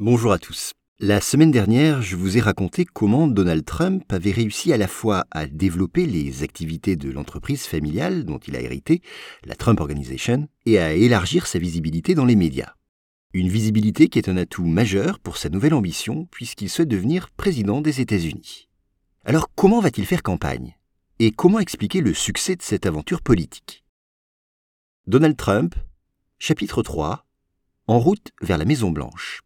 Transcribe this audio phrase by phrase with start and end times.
[0.00, 0.74] Bonjour à tous.
[1.00, 5.26] La semaine dernière, je vous ai raconté comment Donald Trump avait réussi à la fois
[5.32, 9.02] à développer les activités de l'entreprise familiale dont il a hérité,
[9.44, 12.74] la Trump Organization, et à élargir sa visibilité dans les médias.
[13.32, 17.80] Une visibilité qui est un atout majeur pour sa nouvelle ambition puisqu'il souhaite devenir président
[17.80, 18.68] des États-Unis.
[19.24, 20.78] Alors comment va-t-il faire campagne?
[21.18, 23.84] Et comment expliquer le succès de cette aventure politique?
[25.08, 25.74] Donald Trump,
[26.38, 27.26] chapitre 3,
[27.88, 29.42] En route vers la Maison Blanche.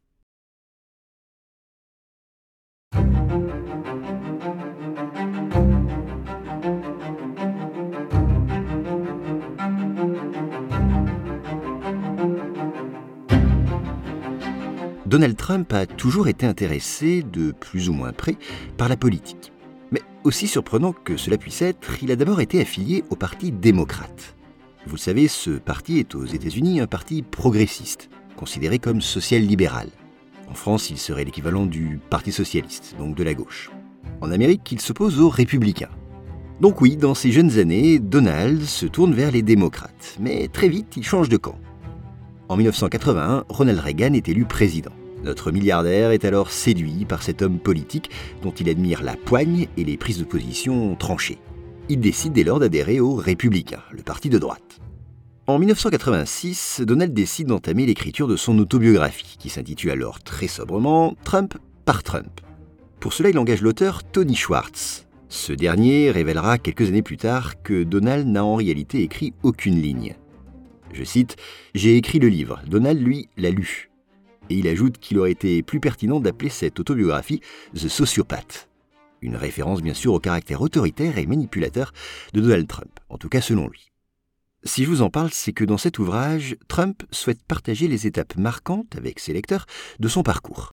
[15.13, 18.37] Donald Trump a toujours été intéressé, de plus ou moins près,
[18.79, 19.53] par la politique.
[19.91, 24.35] Mais aussi surprenant que cela puisse être, il a d'abord été affilié au Parti démocrate.
[24.87, 29.91] Vous le savez, ce parti est aux États-Unis un parti progressiste, considéré comme social-libéral.
[30.49, 33.71] En France, il serait l'équivalent du Parti socialiste, donc de la gauche.
[34.23, 35.91] En Amérique, il s'oppose aux républicains.
[36.63, 40.97] Donc oui, dans ses jeunes années, Donald se tourne vers les démocrates, mais très vite,
[40.97, 41.59] il change de camp.
[42.49, 44.93] En 1981, Ronald Reagan est élu président.
[45.25, 48.11] Notre milliardaire est alors séduit par cet homme politique
[48.43, 51.39] dont il admire la poigne et les prises de position tranchées.
[51.89, 54.81] Il décide dès lors d'adhérer aux Républicains, le parti de droite.
[55.47, 61.55] En 1986, Donald décide d'entamer l'écriture de son autobiographie, qui s'intitule alors très sobrement Trump
[61.85, 62.41] par Trump.
[63.01, 65.07] Pour cela, il engage l'auteur Tony Schwartz.
[65.29, 70.15] Ce dernier révélera quelques années plus tard que Donald n'a en réalité écrit aucune ligne.
[70.93, 71.37] Je cite
[71.75, 73.92] J'ai écrit le livre, Donald, lui, l'a lu
[74.53, 77.41] et il ajoute qu'il aurait été plus pertinent d'appeler cette autobiographie
[77.75, 78.69] The Sociopath.
[79.23, 81.93] Une référence bien sûr au caractère autoritaire et manipulateur
[82.35, 83.89] de Donald Trump, en tout cas selon lui.
[84.65, 88.37] Si je vous en parle, c'est que dans cet ouvrage, Trump souhaite partager les étapes
[88.37, 89.65] marquantes avec ses lecteurs
[89.99, 90.73] de son parcours.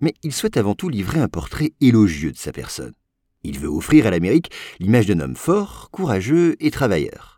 [0.00, 2.94] Mais il souhaite avant tout livrer un portrait élogieux de sa personne.
[3.42, 7.37] Il veut offrir à l'Amérique l'image d'un homme fort, courageux et travailleur.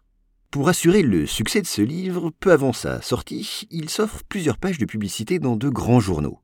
[0.51, 4.79] Pour assurer le succès de ce livre, peu avant sa sortie, il s'offre plusieurs pages
[4.79, 6.41] de publicité dans de grands journaux.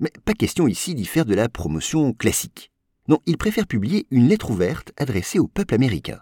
[0.00, 2.72] Mais pas question ici d'y faire de la promotion classique.
[3.06, 6.20] Non, il préfère publier une lettre ouverte adressée au peuple américain.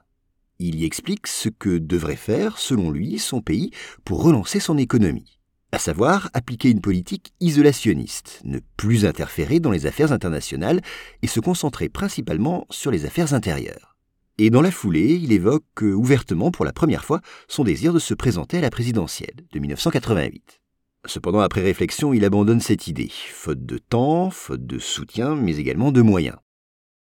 [0.58, 3.70] Il y explique ce que devrait faire, selon lui, son pays
[4.04, 5.40] pour relancer son économie.
[5.72, 10.82] À savoir appliquer une politique isolationniste, ne plus interférer dans les affaires internationales
[11.22, 13.91] et se concentrer principalement sur les affaires intérieures.
[14.38, 18.14] Et dans la foulée, il évoque ouvertement pour la première fois son désir de se
[18.14, 20.60] présenter à la présidentielle de 1988.
[21.06, 25.90] Cependant, après réflexion, il abandonne cette idée, faute de temps, faute de soutien, mais également
[25.90, 26.36] de moyens.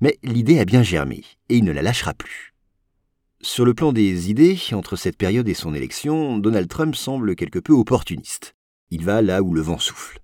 [0.00, 2.54] Mais l'idée a bien germé, et il ne la lâchera plus.
[3.42, 7.58] Sur le plan des idées, entre cette période et son élection, Donald Trump semble quelque
[7.58, 8.54] peu opportuniste.
[8.90, 10.20] Il va là où le vent souffle.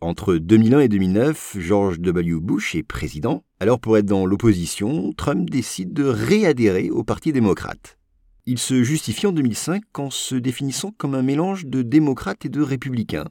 [0.00, 2.38] Entre 2001 et 2009, George W.
[2.38, 3.44] Bush est président.
[3.58, 7.96] Alors pour être dans l'opposition, Trump décide de réadhérer au Parti démocrate.
[8.44, 12.60] Il se justifie en 2005 en se définissant comme un mélange de démocrates et de
[12.60, 13.28] républicains.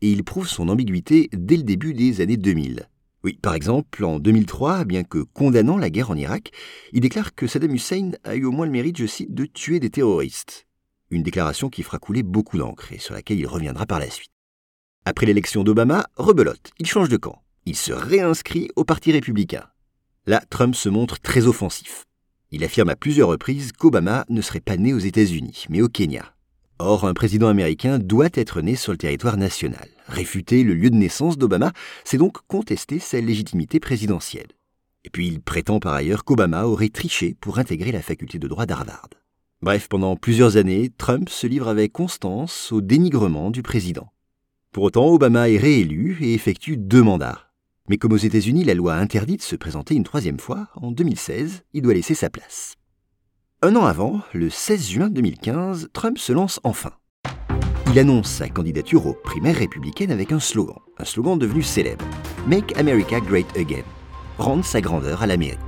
[0.00, 2.88] Et il prouve son ambiguïté dès le début des années 2000.
[3.22, 6.50] Oui, par exemple, en 2003, bien que condamnant la guerre en Irak,
[6.92, 9.78] il déclare que Saddam Hussein a eu au moins le mérite, je cite, de tuer
[9.78, 10.66] des terroristes.
[11.10, 14.32] Une déclaration qui fera couler beaucoup d'encre et sur laquelle il reviendra par la suite.
[15.04, 17.41] Après l'élection d'Obama, rebelote, il change de camp.
[17.64, 19.64] Il se réinscrit au Parti républicain.
[20.26, 22.06] Là, Trump se montre très offensif.
[22.50, 26.34] Il affirme à plusieurs reprises qu'Obama ne serait pas né aux États-Unis, mais au Kenya.
[26.80, 29.88] Or, un président américain doit être né sur le territoire national.
[30.08, 31.72] Réfuter le lieu de naissance d'Obama,
[32.02, 34.48] c'est donc contester sa légitimité présidentielle.
[35.04, 38.66] Et puis il prétend par ailleurs qu'Obama aurait triché pour intégrer la faculté de droit
[38.66, 39.10] d'Harvard.
[39.60, 44.12] Bref, pendant plusieurs années, Trump se livre avec constance au dénigrement du président.
[44.72, 47.51] Pour autant, Obama est réélu et effectue deux mandats.
[47.88, 51.64] Mais comme aux États-Unis, la loi interdit de se présenter une troisième fois, en 2016,
[51.72, 52.76] il doit laisser sa place.
[53.62, 56.92] Un an avant, le 16 juin 2015, Trump se lance enfin.
[57.90, 62.04] Il annonce sa candidature aux primaires républicaines avec un slogan, un slogan devenu célèbre
[62.46, 63.84] Make America Great Again,
[64.38, 65.58] rendre sa grandeur à l'Amérique.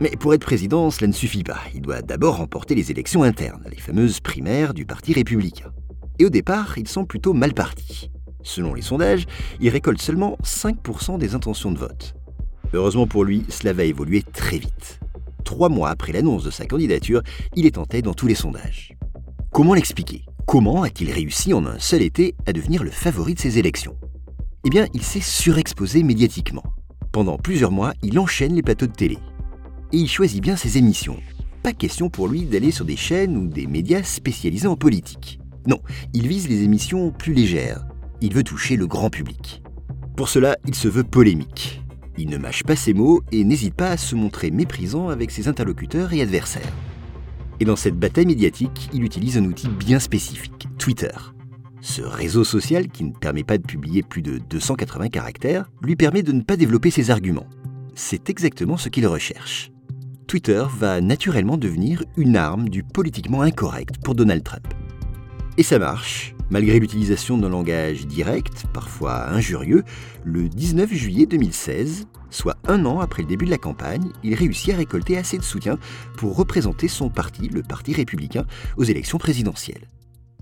[0.00, 1.60] Mais pour être président, cela ne suffit pas.
[1.74, 5.72] Il doit d'abord remporter les élections internes, les fameuses primaires du Parti républicain
[6.18, 8.10] et au départ, ils sont plutôt mal partis.
[8.42, 9.26] Selon les sondages,
[9.60, 12.14] il récolte seulement 5% des intentions de vote.
[12.74, 15.00] Heureusement pour lui, cela va évoluer très vite.
[15.44, 17.22] Trois mois après l'annonce de sa candidature,
[17.54, 18.96] il est en tête dans tous les sondages.
[19.50, 20.24] Comment l'expliquer?
[20.46, 23.96] Comment a-t-il réussi en un seul été à devenir le favori de ces élections?
[24.64, 26.62] Eh bien, il s'est surexposé médiatiquement.
[27.12, 29.18] Pendant plusieurs mois, il enchaîne les plateaux de télé.
[29.92, 31.18] Et il choisit bien ses émissions.
[31.62, 35.38] Pas question pour lui d'aller sur des chaînes ou des médias spécialisés en politique.
[35.66, 35.80] Non,
[36.14, 37.84] il vise les émissions plus légères.
[38.24, 39.64] Il veut toucher le grand public.
[40.16, 41.82] Pour cela, il se veut polémique.
[42.16, 45.48] Il ne mâche pas ses mots et n'hésite pas à se montrer méprisant avec ses
[45.48, 46.72] interlocuteurs et adversaires.
[47.58, 51.10] Et dans cette bataille médiatique, il utilise un outil bien spécifique, Twitter.
[51.80, 56.22] Ce réseau social, qui ne permet pas de publier plus de 280 caractères, lui permet
[56.22, 57.48] de ne pas développer ses arguments.
[57.96, 59.72] C'est exactement ce qu'il recherche.
[60.28, 64.72] Twitter va naturellement devenir une arme du politiquement incorrect pour Donald Trump.
[65.58, 66.34] Et ça marche.
[66.48, 69.84] Malgré l'utilisation d'un langage direct, parfois injurieux,
[70.24, 74.72] le 19 juillet 2016, soit un an après le début de la campagne, il réussit
[74.72, 75.78] à récolter assez de soutien
[76.16, 78.46] pour représenter son parti, le Parti républicain,
[78.78, 79.88] aux élections présidentielles.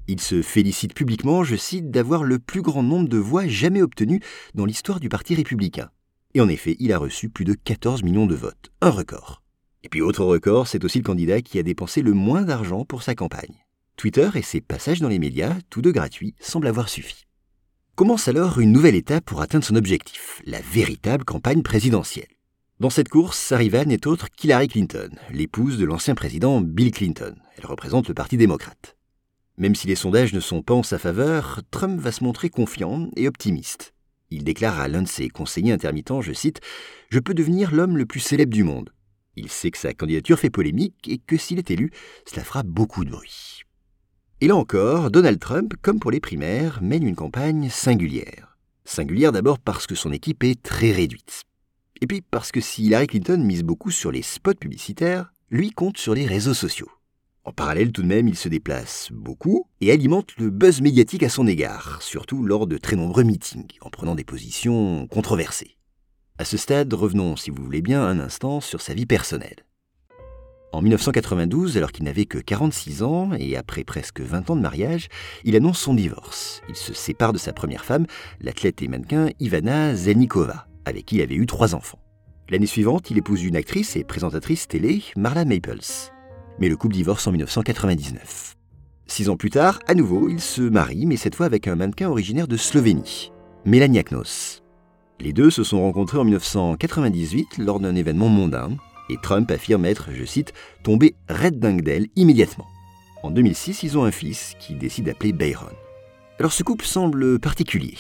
[0.07, 4.21] Il se félicite publiquement, je cite, d'avoir le plus grand nombre de voix jamais obtenues
[4.55, 5.91] dans l'histoire du Parti républicain.
[6.35, 9.43] Et en effet, il a reçu plus de 14 millions de votes, un record.
[9.83, 13.03] Et puis autre record, c'est aussi le candidat qui a dépensé le moins d'argent pour
[13.03, 13.65] sa campagne.
[14.01, 17.27] Twitter et ses passages dans les médias, tous deux gratuits, semblent avoir suffi.
[17.97, 22.31] Commence alors une nouvelle étape pour atteindre son objectif, la véritable campagne présidentielle.
[22.79, 27.37] Dans cette course, sa rivale n'est autre qu'Hillary Clinton, l'épouse de l'ancien président Bill Clinton.
[27.59, 28.97] Elle représente le Parti démocrate.
[29.59, 33.11] Même si les sondages ne sont pas en sa faveur, Trump va se montrer confiant
[33.17, 33.93] et optimiste.
[34.31, 36.63] Il déclare à l'un de ses conseillers intermittents, je cite,
[37.11, 38.95] Je peux devenir l'homme le plus célèbre du monde.
[39.37, 41.91] Il sait que sa candidature fait polémique et que s'il est élu,
[42.25, 43.67] cela fera beaucoup de bruit.
[44.43, 48.57] Et là encore, Donald Trump, comme pour les primaires, mène une campagne singulière.
[48.87, 51.43] Singulière d'abord parce que son équipe est très réduite.
[52.01, 55.99] Et puis parce que si Hillary Clinton mise beaucoup sur les spots publicitaires, lui compte
[55.99, 56.91] sur les réseaux sociaux.
[57.45, 61.29] En parallèle, tout de même, il se déplace beaucoup et alimente le buzz médiatique à
[61.29, 65.77] son égard, surtout lors de très nombreux meetings, en prenant des positions controversées.
[66.39, 69.67] À ce stade, revenons, si vous voulez bien, un instant sur sa vie personnelle.
[70.73, 75.09] En 1992, alors qu'il n'avait que 46 ans et après presque 20 ans de mariage,
[75.45, 76.63] il annonce son divorce.
[76.69, 78.07] Il se sépare de sa première femme,
[78.41, 81.99] l'athlète et mannequin Ivana Zelnikova, avec qui il avait eu trois enfants.
[82.51, 86.13] L'année suivante, il épouse une actrice et présentatrice télé, Marla Maples.
[86.61, 88.57] Mais le couple divorce en 1999.
[89.07, 92.09] Six ans plus tard, à nouveau, il se marie, mais cette fois avec un mannequin
[92.09, 93.33] originaire de Slovénie,
[93.65, 94.63] Melaniaknos.
[95.19, 98.71] Les deux se sont rencontrés en 1998 lors d'un événement mondain,
[99.11, 100.53] et Trump affirme être, je cite,
[100.83, 102.67] tombé red dingue d'elle immédiatement.
[103.23, 105.67] En 2006, ils ont un fils qui décide d'appeler Bayron.
[106.39, 107.95] Alors ce couple semble particulier.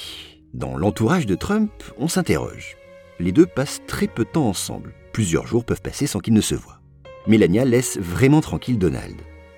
[0.54, 2.76] Dans l'entourage de Trump, on s'interroge.
[3.18, 4.94] Les deux passent très peu de temps ensemble.
[5.12, 6.80] Plusieurs jours peuvent passer sans qu'ils ne se voient.
[7.26, 9.16] Melania laisse vraiment tranquille Donald.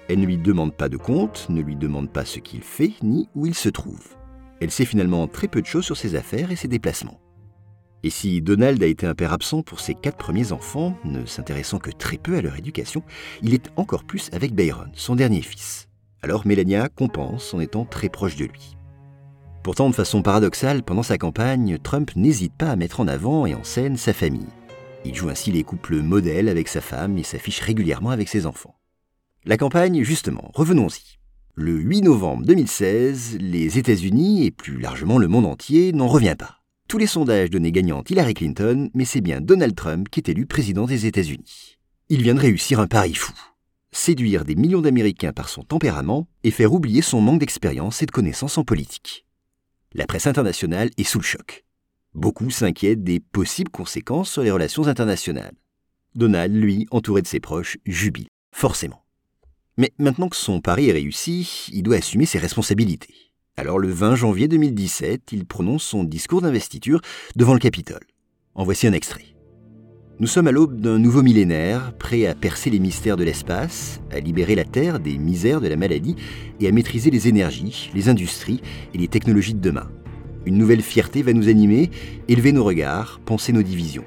[0.08, 3.28] Elle ne lui demande pas de compte, ne lui demande pas ce qu'il fait, ni
[3.34, 4.16] où il se trouve.
[4.60, 7.20] Elle sait finalement très peu de choses sur ses affaires et ses déplacements.
[8.04, 11.78] Et si Donald a été un père absent pour ses quatre premiers enfants, ne s'intéressant
[11.78, 13.02] que très peu à leur éducation,
[13.42, 15.88] il est encore plus avec Byron, son dernier fils.
[16.22, 18.76] Alors Melania compense en étant très proche de lui.
[19.62, 23.54] Pourtant, de façon paradoxale, pendant sa campagne, Trump n'hésite pas à mettre en avant et
[23.54, 24.48] en scène sa famille.
[25.04, 28.74] Il joue ainsi les couples modèles avec sa femme et s'affiche régulièrement avec ses enfants.
[29.44, 31.18] La campagne, justement, revenons-y.
[31.54, 36.61] Le 8 novembre 2016, les États-Unis et plus largement le monde entier n'en revient pas.
[36.92, 40.44] Tous les sondages donnaient gagnante Hillary Clinton, mais c'est bien Donald Trump qui est élu
[40.44, 41.78] président des États-Unis.
[42.10, 43.32] Il vient de réussir un pari fou.
[43.92, 48.10] Séduire des millions d'Américains par son tempérament et faire oublier son manque d'expérience et de
[48.10, 49.24] connaissances en politique.
[49.94, 51.64] La presse internationale est sous le choc.
[52.12, 55.54] Beaucoup s'inquiètent des possibles conséquences sur les relations internationales.
[56.14, 59.02] Donald, lui, entouré de ses proches, jubile, forcément.
[59.78, 63.31] Mais maintenant que son pari est réussi, il doit assumer ses responsabilités.
[63.58, 67.02] Alors le 20 janvier 2017, il prononce son discours d'investiture
[67.36, 68.00] devant le Capitole.
[68.54, 69.36] En voici un extrait.
[70.20, 74.20] Nous sommes à l'aube d'un nouveau millénaire, prêt à percer les mystères de l'espace, à
[74.20, 76.16] libérer la Terre des misères de la maladie
[76.60, 78.62] et à maîtriser les énergies, les industries
[78.94, 79.90] et les technologies de demain.
[80.46, 81.90] Une nouvelle fierté va nous animer,
[82.28, 84.04] élever nos regards, penser nos divisions.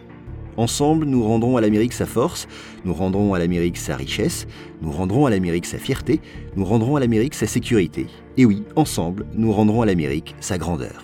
[0.57, 2.47] Ensemble, nous rendrons à l'Amérique sa force,
[2.85, 4.47] nous rendrons à l'Amérique sa richesse,
[4.81, 6.21] nous rendrons à l'Amérique sa fierté,
[6.55, 8.07] nous rendrons à l'Amérique sa sécurité.
[8.37, 11.03] Et oui, ensemble, nous rendrons à l'Amérique sa grandeur.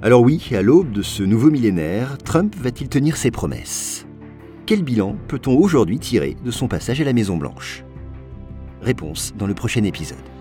[0.00, 4.06] Alors oui, à l'aube de ce nouveau millénaire, Trump va-t-il tenir ses promesses?
[4.66, 7.84] Quel bilan peut-on aujourd'hui tirer de son passage à la Maison-Blanche?
[8.80, 10.33] Réponse dans le prochain épisode.